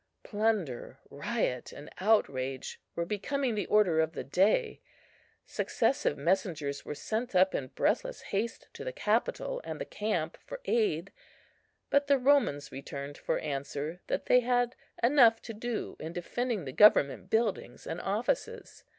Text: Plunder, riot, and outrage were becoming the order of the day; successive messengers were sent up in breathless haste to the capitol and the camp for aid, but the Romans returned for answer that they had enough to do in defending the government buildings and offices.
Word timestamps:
Plunder, 0.23 0.97
riot, 1.11 1.71
and 1.71 1.87
outrage 1.99 2.81
were 2.95 3.05
becoming 3.05 3.53
the 3.53 3.67
order 3.67 3.99
of 3.99 4.13
the 4.13 4.23
day; 4.23 4.81
successive 5.45 6.17
messengers 6.17 6.83
were 6.83 6.95
sent 6.95 7.35
up 7.35 7.53
in 7.53 7.67
breathless 7.67 8.21
haste 8.33 8.67
to 8.73 8.83
the 8.83 8.91
capitol 8.91 9.61
and 9.63 9.79
the 9.79 9.85
camp 9.85 10.39
for 10.43 10.59
aid, 10.65 11.11
but 11.91 12.07
the 12.07 12.17
Romans 12.17 12.71
returned 12.71 13.15
for 13.15 13.37
answer 13.37 14.01
that 14.07 14.25
they 14.25 14.39
had 14.39 14.75
enough 15.03 15.39
to 15.43 15.53
do 15.53 15.95
in 15.99 16.13
defending 16.13 16.65
the 16.65 16.71
government 16.73 17.29
buildings 17.29 17.85
and 17.85 18.01
offices. 18.01 18.83